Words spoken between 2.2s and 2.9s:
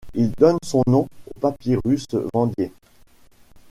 Vandier.